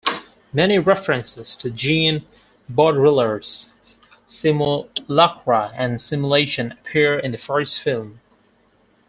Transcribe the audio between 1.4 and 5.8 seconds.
to Jean Baudrillard's "Simulacra